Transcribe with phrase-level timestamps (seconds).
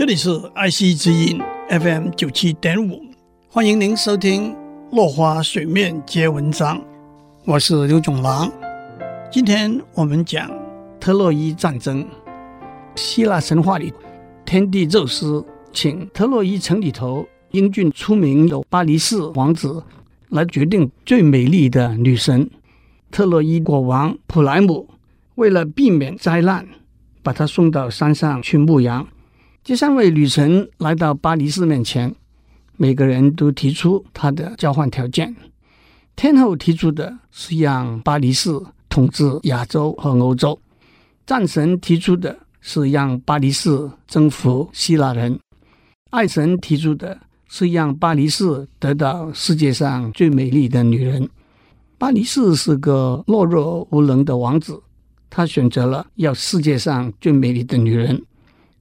[0.00, 3.02] 这里是爱惜之音 FM 九七点五，
[3.50, 4.50] 欢迎您收听
[4.92, 6.78] 《落花水面皆文章》，
[7.44, 8.50] 我是刘总郎。
[9.30, 10.50] 今天我们讲
[10.98, 12.02] 特洛伊战争。
[12.96, 13.92] 希腊神话里，
[14.46, 19.84] 天帝宙斯请特洛伊城里头英俊出名的巴黎市王子
[20.30, 22.48] 来决定最美丽的女神。
[23.10, 24.88] 特洛伊国王普莱姆
[25.34, 26.66] 为了避免灾难，
[27.22, 29.06] 把她送到山上去牧羊。
[29.62, 32.14] 这三位女神来到巴黎市面前，
[32.78, 35.36] 每个人都提出他的交换条件。
[36.16, 38.50] 天后提出的是让巴黎市
[38.88, 40.58] 统治亚洲和欧洲；
[41.26, 45.34] 战神提出的是让巴黎市征服希腊人；
[46.08, 51.28] 爱神提出的是让巴黎市得到世界上最美丽的女人。
[51.98, 54.82] 巴黎市是个懦弱无能的王子，
[55.28, 58.20] 他选择了要世界上最美丽的女人，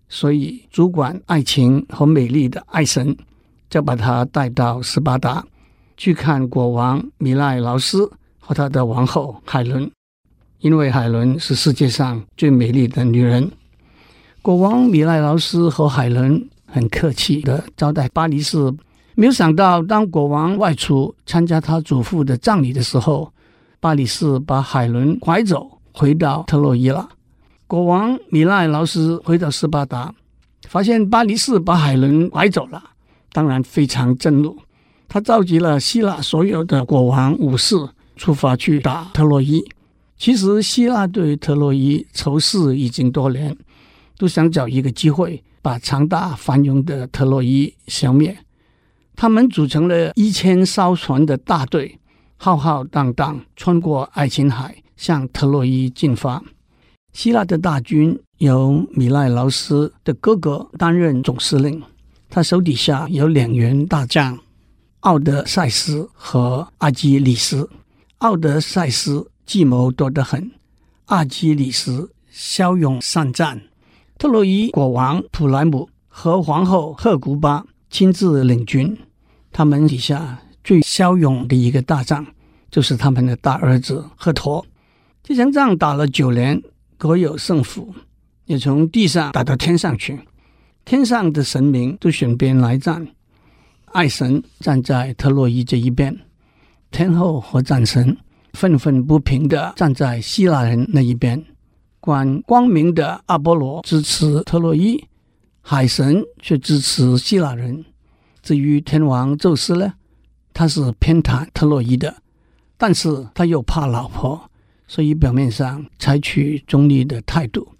[0.10, 3.16] 所以主管爱情和美丽的爱神
[3.70, 5.46] 就把他带到斯巴达
[5.96, 9.90] 去看国王米赖劳斯和他的王后海伦，
[10.60, 13.52] 因为海伦是世界上最美丽的女人。
[14.42, 18.58] 国王米赖劳斯和海伦很客气地招待巴黎士。
[19.16, 23.32] 没有想到，当国王外出参加他祖父的葬礼的时候，
[23.82, 27.10] 巴黎士把海伦拐走，回到特洛伊了。
[27.70, 30.12] 国王米赖劳斯回到斯巴达，
[30.68, 32.84] 发现巴黎市把海伦拐走了，
[33.32, 34.58] 当然非常震怒。
[35.08, 37.76] 他召集了希腊所有的国王武士，
[38.16, 39.64] 出发去打特洛伊。
[40.18, 43.56] 其实，希腊对特洛伊仇视已经多年，
[44.18, 48.36] 都想找一个机会把强大繁荣的特洛伊消灭。
[49.16, 52.00] 他们组成了一千艘船的大队，
[52.36, 56.44] 浩浩荡荡穿过爱琴海，向特洛伊进发。
[57.14, 61.82] 希腊的大军由米赖劳斯的哥哥担任总司令，
[62.30, 64.38] 他手底下有两员大将，
[65.02, 67.70] 奥德赛斯和阿基里斯。
[68.20, 70.52] 奥德赛斯计谋多得很，
[71.06, 73.62] 阿基里斯骁勇善战。
[74.18, 78.98] 特洛伊国王普莱姆和皇后赫古巴亲自领军。
[79.52, 82.26] 他们底下最骁勇的一个大将，
[82.70, 84.66] 就是他们的大儿子赫陀。
[85.24, 86.62] 这场仗打了九年，
[87.00, 87.96] 各有胜负，
[88.44, 90.20] 也从地上打到天上去。
[90.84, 93.08] 天上的神明都选边来战，
[93.86, 96.20] 爱神站在特洛伊这一边，
[96.92, 98.18] 天后和战神
[98.52, 101.42] 愤愤不平地站在希腊人那一边。
[102.02, 105.02] 管光明的阿波罗支持特洛伊，
[105.62, 107.86] 海神却支持希腊人。
[108.42, 109.94] 至于天王宙斯呢，
[110.54, 112.14] 他是偏袒特洛伊的，
[112.78, 114.49] 但是他又怕老婆，
[114.90, 117.76] 所以表面上采取中立的态度。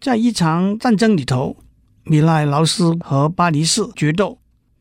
[0.00, 1.56] 在一场战争里头，
[2.04, 4.38] 米赖劳斯和巴黎士决斗，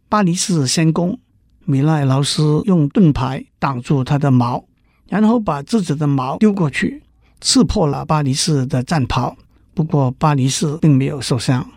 [0.09, 1.17] 巴黎士先攻，
[1.65, 4.65] 米赖劳斯用盾牌挡住他的矛，
[5.07, 7.01] 然后把自己的矛丢过去，
[7.39, 9.35] 刺破了巴黎士的战袍。
[9.73, 11.71] 不过巴黎士并没有受伤。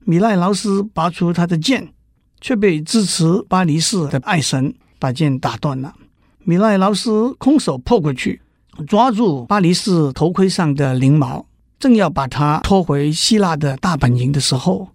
[0.00, 1.94] 米赖劳斯拔出他的剑。
[2.42, 5.94] 却被支持巴黎士的爱神把剑打断了。
[6.38, 8.40] 米赖劳斯空手破过去，
[8.80, 11.46] 抓住巴黎市头盔上的翎毛，
[11.78, 14.88] 正要把他拖回希腊的大本营的时候，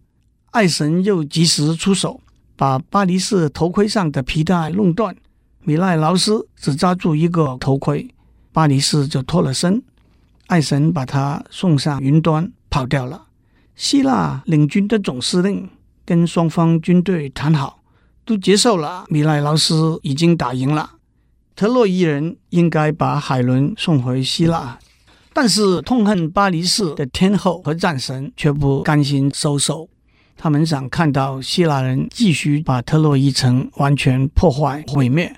[0.51, 2.19] 爱神又及时出手，
[2.55, 5.15] 把巴黎市头盔上的皮带弄断。
[5.63, 8.07] 米赖劳斯只抓住一个头盔，
[8.51, 9.81] 巴黎市就脱了身。
[10.47, 13.25] 爱神把他送上云端跑掉了。
[13.75, 15.69] 希腊领军的总司令。
[16.07, 17.79] 跟双方军队谈好，
[18.25, 19.05] 都接受了。
[19.09, 20.87] 米赖劳斯已经打赢了，
[21.55, 24.77] 特洛伊人应该把海伦送回希腊。
[25.33, 29.87] 但是痛恨巴黎市的天后和战神却不甘心收手，
[30.37, 35.35] 他们想看到希腊人继续把特洛伊城完全破坏毁灭。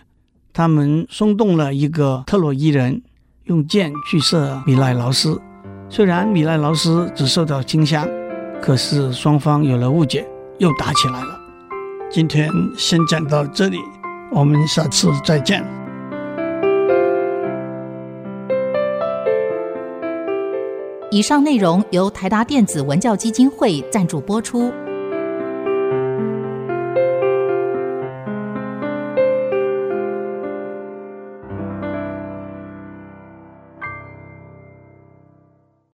[0.54, 3.02] 他们松动了一个特洛伊人，
[3.46, 5.42] 用箭去射米赖劳斯。
[5.90, 8.08] 虽然米赖劳斯只受到轻伤，
[8.62, 10.28] 可是双方有了误解。
[10.60, 11.40] 又打起来了。
[12.10, 13.78] 今天先讲到这里，
[14.32, 15.64] 我们下次再见。
[21.10, 24.74] 以上内容由台达电子文教基金会赞助播出。